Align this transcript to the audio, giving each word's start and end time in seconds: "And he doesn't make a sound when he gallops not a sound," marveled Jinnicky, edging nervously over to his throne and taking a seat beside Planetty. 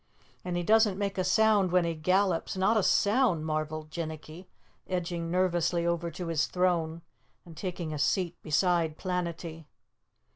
"And 0.43 0.57
he 0.57 0.63
doesn't 0.63 0.97
make 0.97 1.19
a 1.19 1.23
sound 1.23 1.71
when 1.71 1.85
he 1.85 1.93
gallops 1.93 2.57
not 2.57 2.75
a 2.75 2.81
sound," 2.81 3.45
marveled 3.45 3.91
Jinnicky, 3.91 4.47
edging 4.87 5.29
nervously 5.29 5.85
over 5.85 6.09
to 6.09 6.25
his 6.25 6.47
throne 6.47 7.03
and 7.45 7.55
taking 7.55 7.93
a 7.93 7.99
seat 7.99 8.41
beside 8.41 8.97
Planetty. 8.97 9.67